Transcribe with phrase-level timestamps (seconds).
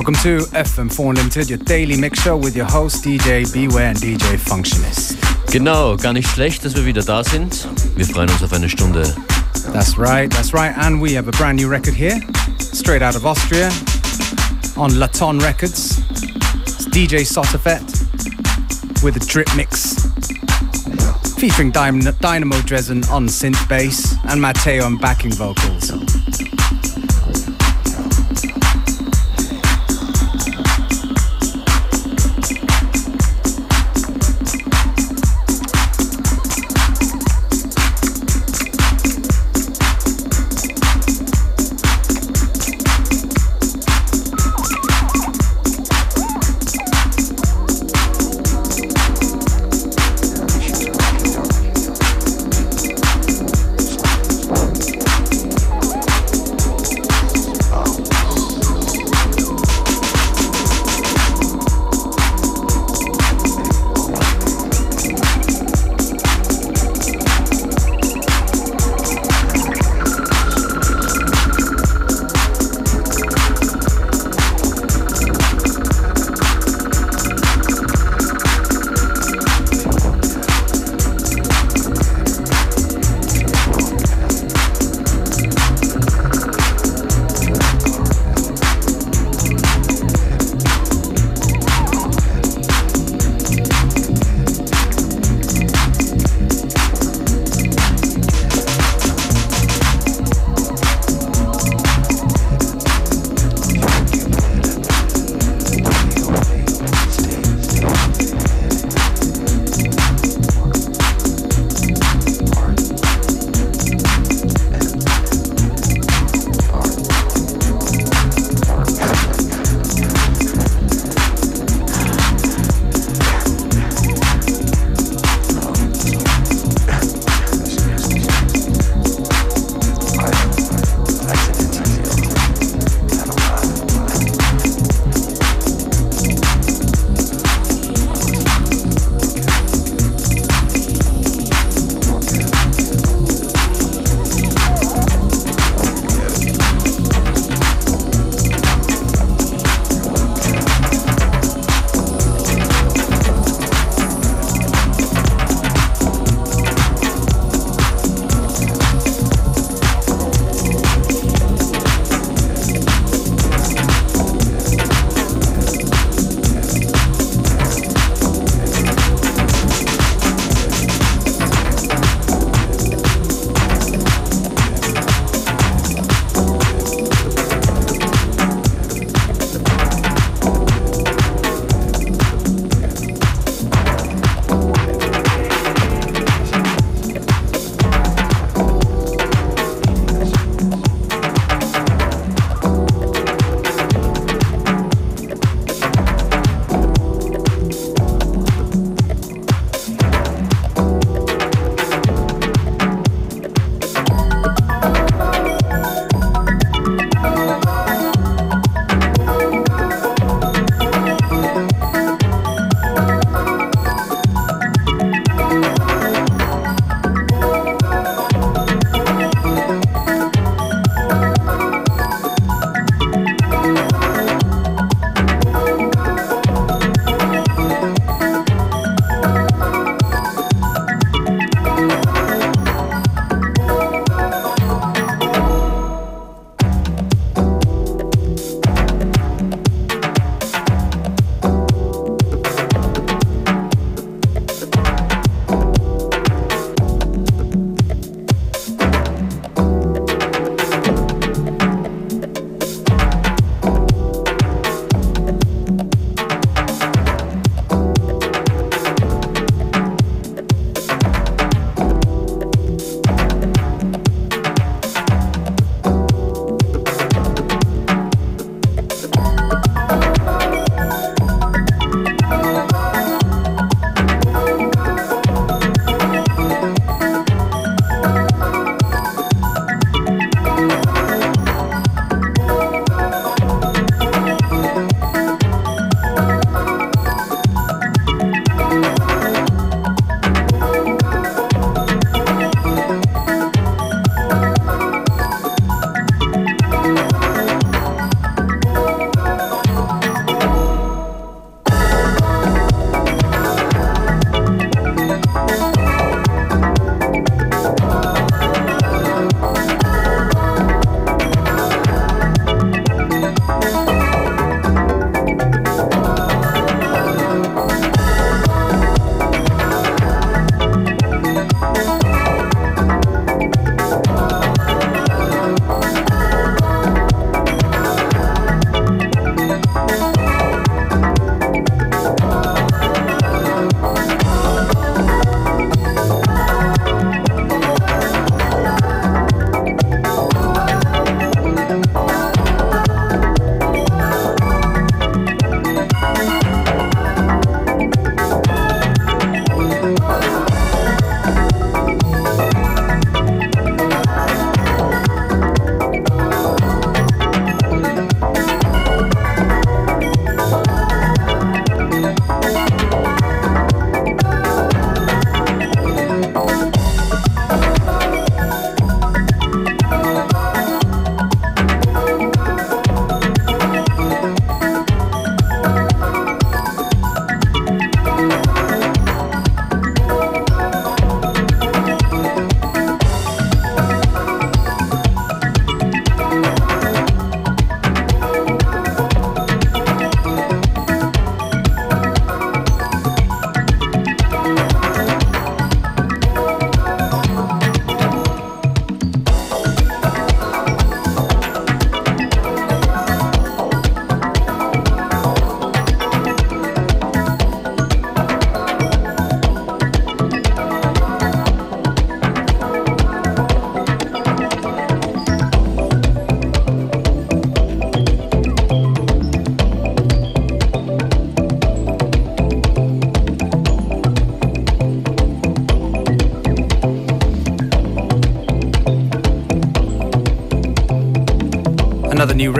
[0.00, 4.38] Welcome to FM4 Unlimited, your daily mix show with your host DJ Beware and DJ
[4.38, 5.18] Functionist.
[5.52, 7.68] Genau, gar nicht schlecht, dass wir wieder da sind.
[7.96, 9.02] Wir freuen uns auf eine Stunde.
[9.74, 10.74] That's right, that's right.
[10.78, 12.18] And we have a brand new record here,
[12.60, 13.68] straight out of Austria,
[14.78, 15.98] on Laton Records.
[16.62, 17.84] It's DJ Sotafet
[19.02, 19.96] with a drip mix,
[21.36, 26.09] featuring Dynamo Dresden on synth bass and Matteo on backing vocals.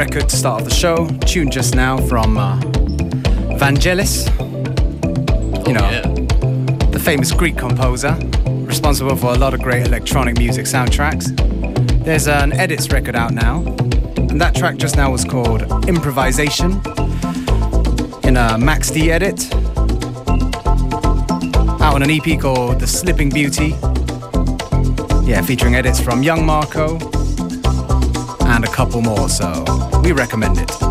[0.00, 1.06] Record to start off the show.
[1.26, 2.58] Tune just now from uh,
[3.60, 4.24] Vangelis.
[5.68, 6.86] You know, yeah.
[6.90, 8.16] the famous Greek composer,
[8.64, 11.26] responsible for a lot of great electronic music soundtracks.
[12.02, 13.58] There's an edits record out now,
[14.16, 16.80] and that track just now was called Improvisation
[18.24, 19.52] in a Max D edit.
[21.82, 23.74] Out on an EP called The Slipping Beauty.
[25.28, 27.09] Yeah, featuring edits from Young Marco
[28.72, 29.64] couple more, so
[30.02, 30.89] we recommend it.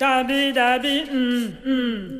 [0.00, 2.19] Dabby, dabby, mm, mm.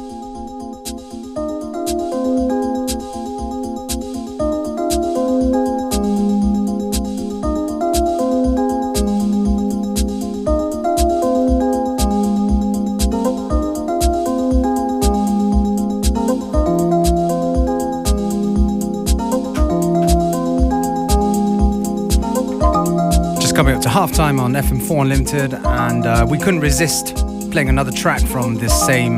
[23.91, 27.13] Halftime on FM4 Unlimited, and uh, we couldn't resist
[27.51, 29.17] playing another track from this same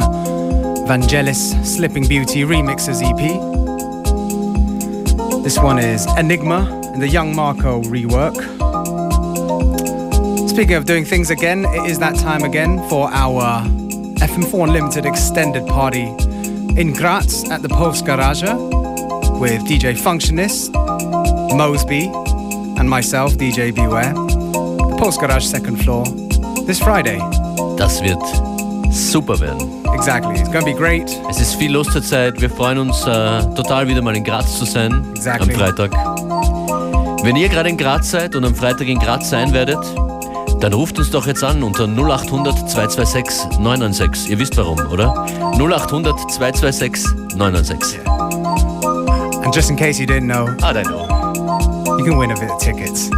[0.90, 3.20] Vangelis Slipping Beauty remixes EP.
[5.44, 8.36] This one is Enigma in the Young Marco rework.
[10.50, 13.62] Speaking of doing things again, it is that time again for our
[14.26, 16.08] FM4 Unlimited extended party
[16.82, 20.74] in Graz at the Post Garage with DJ Functionist,
[21.56, 22.08] Mosby,
[22.80, 24.23] and myself, DJ Beware.
[25.04, 26.06] Postgarage Second Floor
[26.66, 27.22] this Friday.
[27.76, 28.24] Das wird
[28.90, 29.84] super werden.
[29.94, 31.12] Exactly, it's gonna be great.
[31.30, 32.40] Es ist viel los zur Zeit.
[32.40, 35.06] Wir freuen uns äh, total wieder mal in Graz zu sein.
[35.14, 35.54] Exactly.
[35.54, 35.92] Am Freitag.
[37.22, 39.84] Wenn ihr gerade in Graz seid und am Freitag in Graz sein werdet,
[40.62, 44.32] dann ruft uns doch jetzt an unter 0800 226 996.
[44.32, 45.26] Ihr wisst warum, oder?
[45.60, 48.00] 0800 226 996.
[48.00, 49.44] Yeah.
[49.44, 51.98] And just in case you didn't know, I don't know.
[51.98, 53.10] You can win a bit of tickets.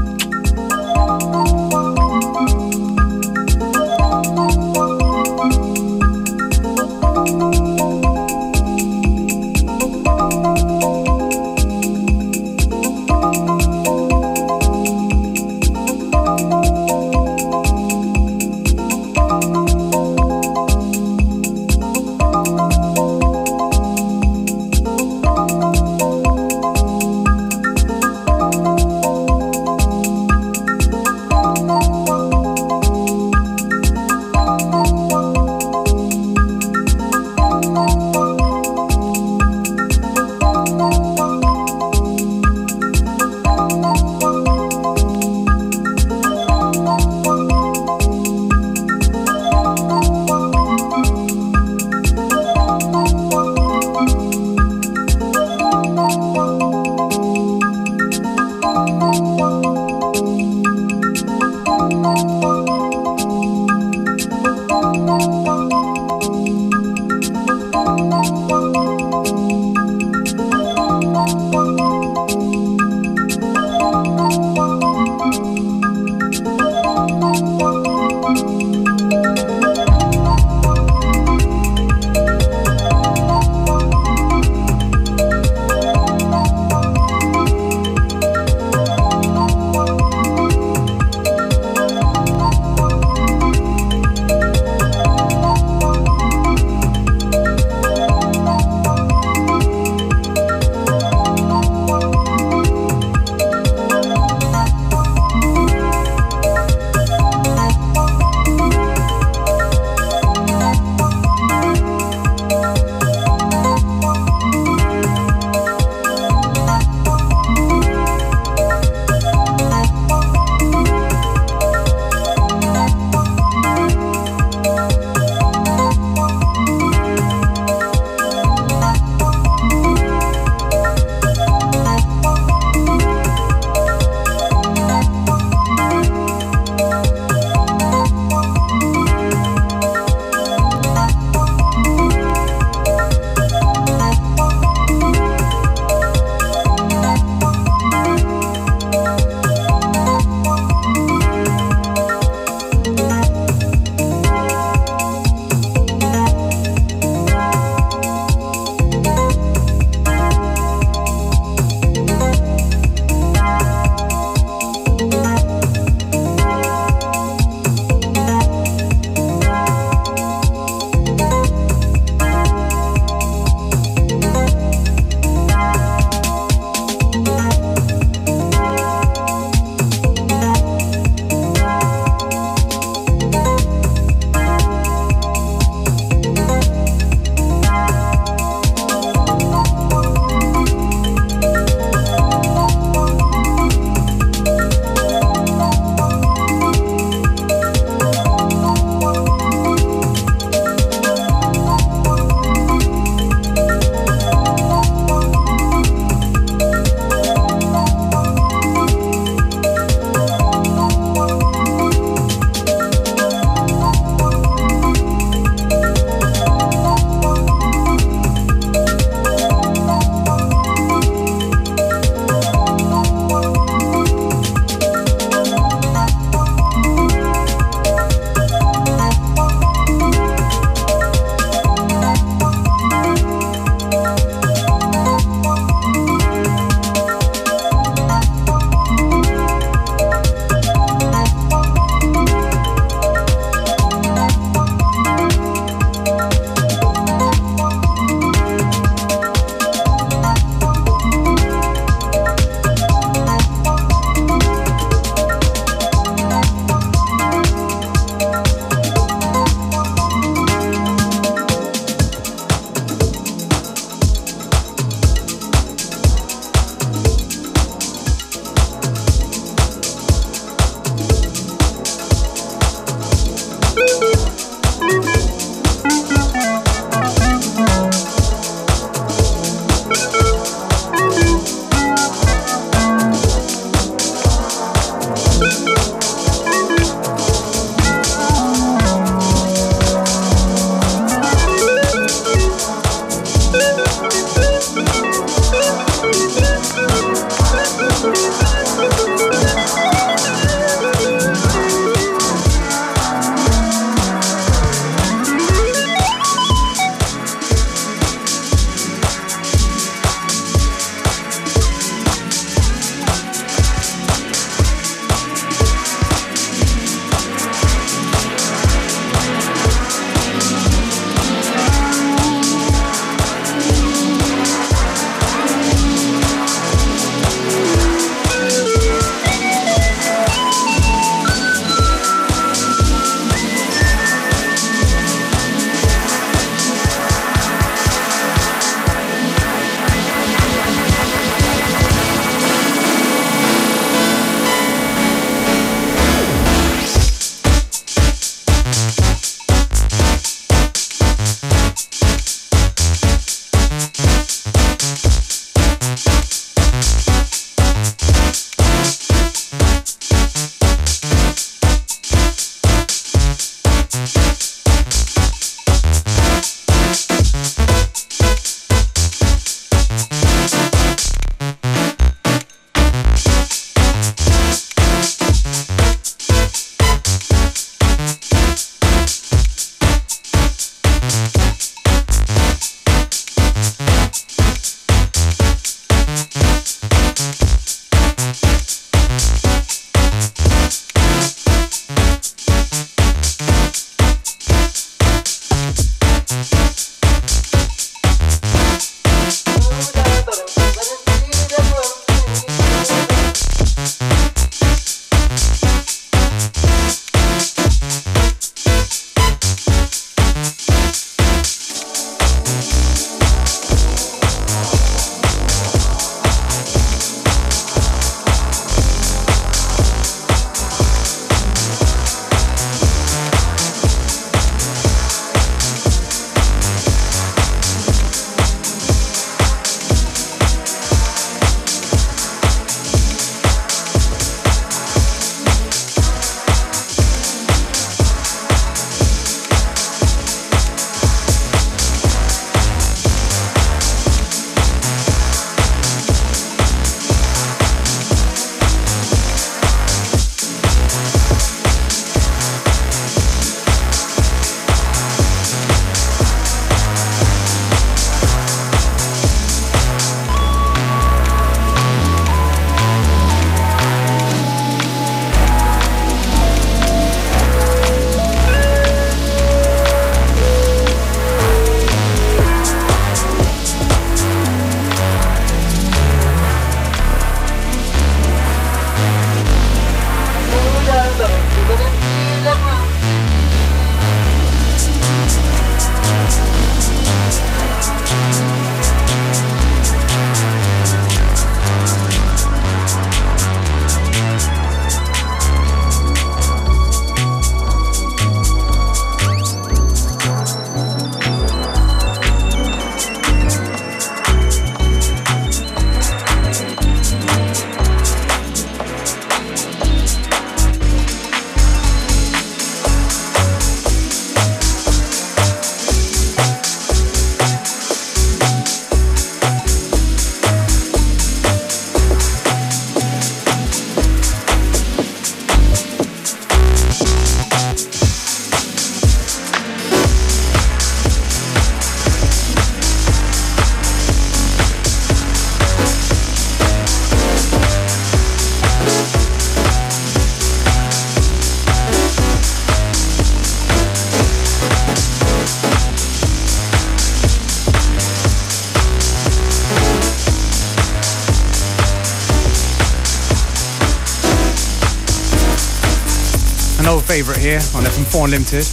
[557.16, 558.68] Favourite here on FM4 Unlimited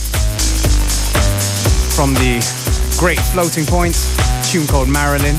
[1.94, 2.42] from the
[2.98, 3.94] great floating point
[4.42, 5.38] tune called Marilyn.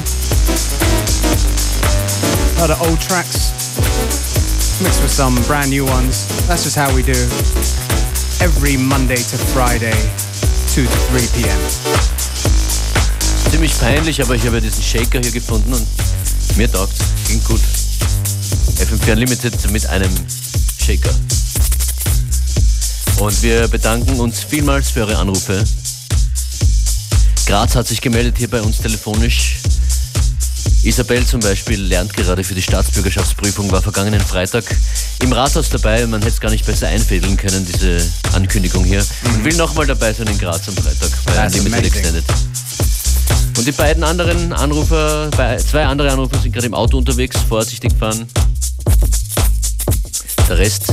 [2.56, 3.52] A lot of old tracks
[4.80, 6.32] mixed with some brand new ones.
[6.48, 7.20] That's just how we do
[8.40, 10.00] every Monday to Friday,
[10.72, 11.60] 2 to 3 p.m.
[13.52, 15.86] Ziemlich peinlich, aber ich habe diesen Shaker hier gefunden und
[16.56, 17.60] mir taugt Klingt gut.
[18.80, 20.16] FM4 Unlimited mit einem
[20.80, 21.12] Shaker.
[23.24, 25.64] Und wir bedanken uns vielmals für eure Anrufe.
[27.46, 29.60] Graz hat sich gemeldet hier bei uns telefonisch.
[30.84, 34.66] Isabel zum Beispiel lernt gerade für die Staatsbürgerschaftsprüfung, war vergangenen Freitag
[35.22, 36.06] im Rathaus dabei.
[36.06, 39.06] Man hätte es gar nicht besser einfädeln können, diese Ankündigung hier.
[39.24, 41.94] Und will nochmal dabei sein in Graz am Freitag bei That's Limited amazing.
[41.94, 42.26] Extended.
[43.58, 48.28] Und die beiden anderen Anrufer, zwei andere Anrufer sind gerade im Auto unterwegs, vorsichtig fahren.
[50.50, 50.92] Der Rest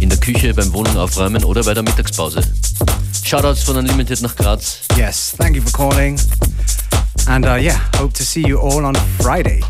[0.00, 2.42] in der Küche, beim Wohnung aufräumen oder bei der Mittagspause.
[3.24, 4.80] Shoutouts von Unlimited nach Graz.
[4.96, 6.18] Yes, thank you for calling.
[7.26, 9.62] And uh, yeah, hope to see you all on Friday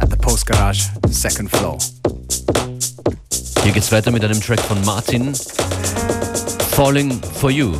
[0.00, 1.78] at the Post Garage, second floor.
[3.62, 5.34] Hier geht's weiter mit einem Track von Martin.
[6.72, 7.72] Falling for You.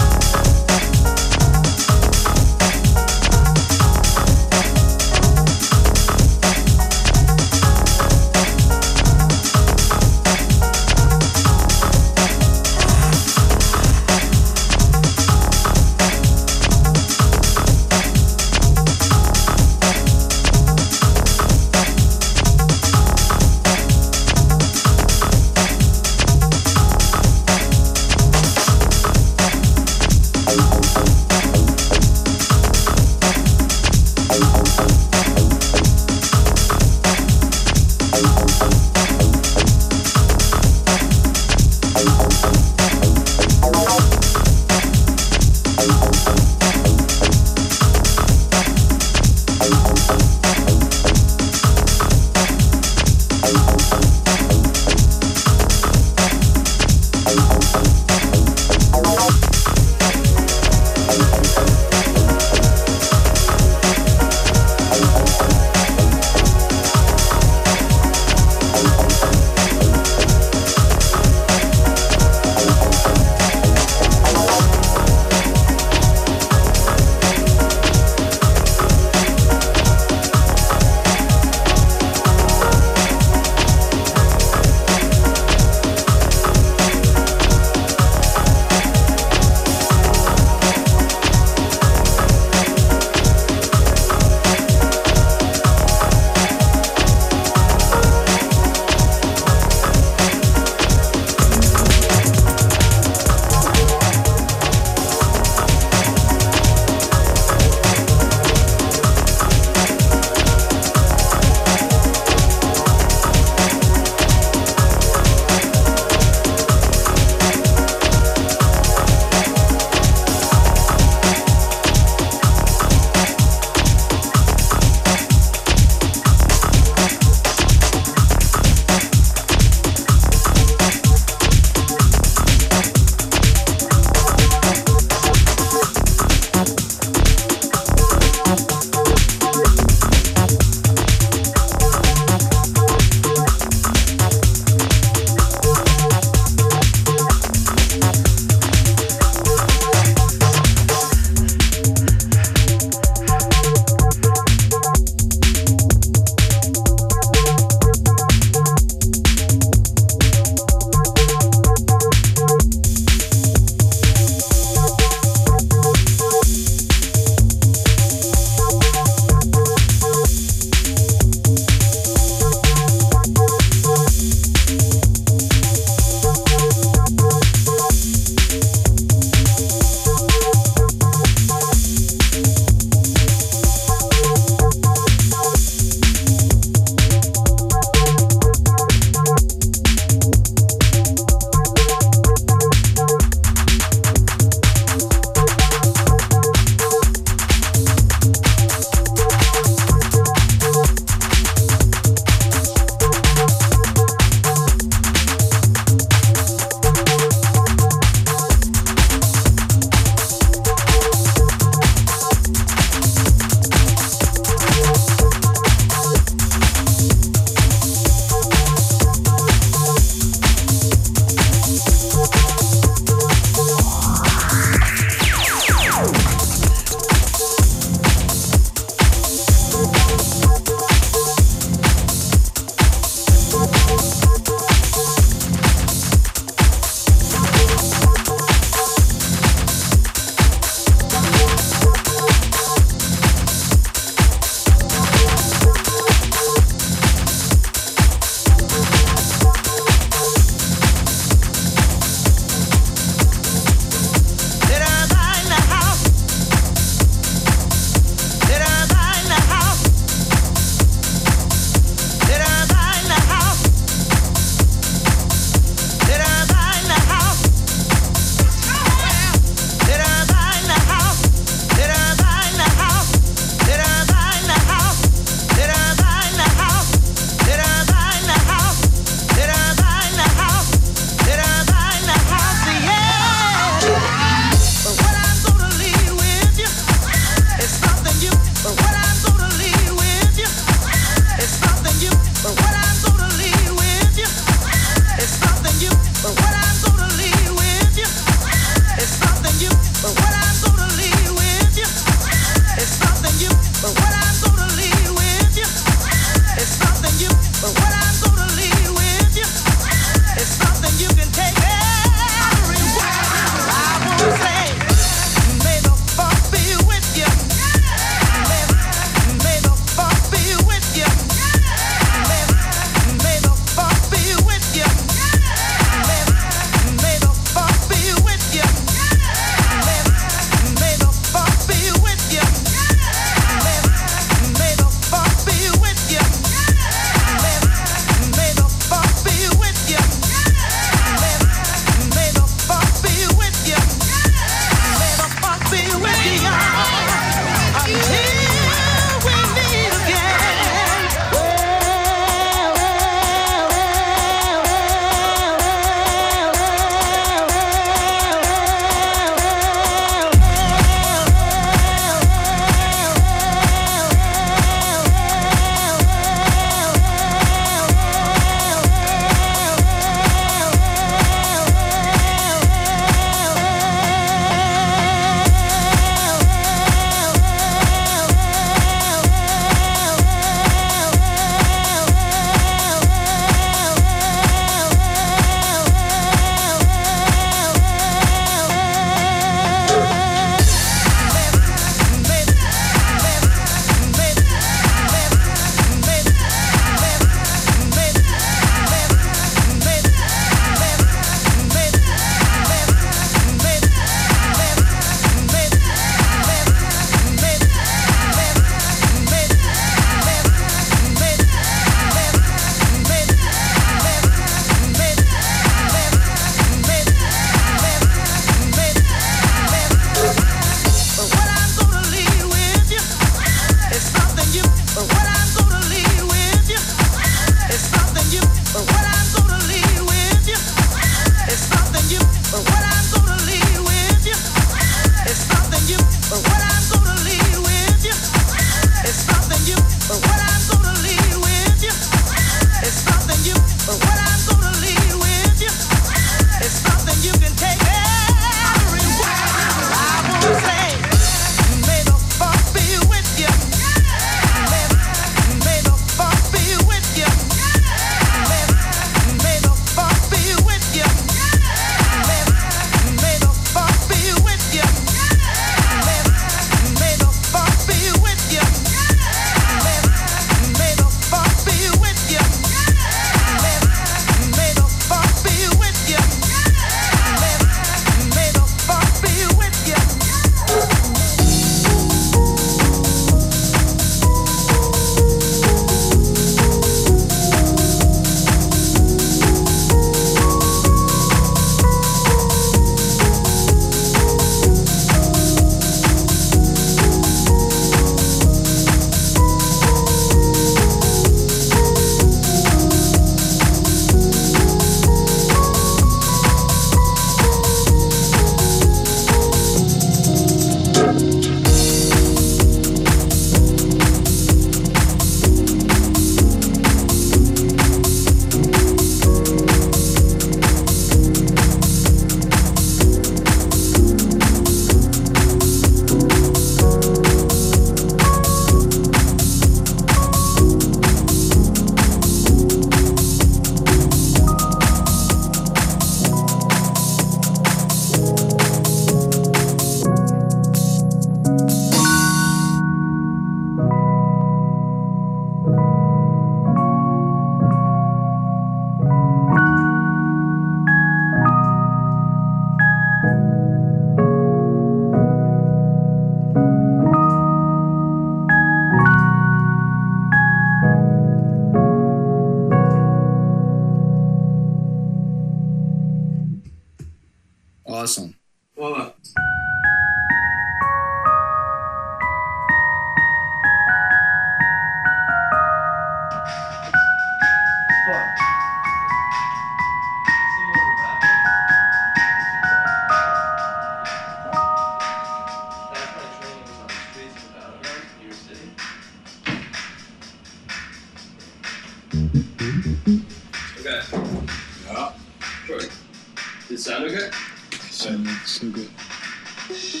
[599.73, 600.00] Shh.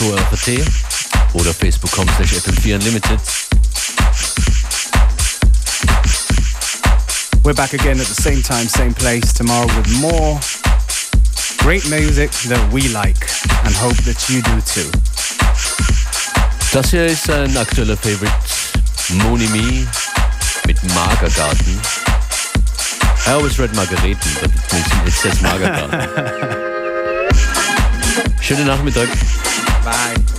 [0.00, 3.18] oder facebook.com slash fm4unlimited.
[7.44, 10.38] We're back again at the same time, same place tomorrow with more
[11.58, 13.18] great music that we like
[13.64, 14.90] and hope that you do too.
[16.72, 18.32] Das hier ist ein aktueller Favorite,
[19.24, 19.86] Monimi
[20.66, 21.80] mit Magergarten.
[23.26, 24.50] I always read Margareten, but
[25.06, 26.06] it says Magergarten.
[28.42, 29.08] Schönen Nachmittag.
[29.88, 30.37] Bye.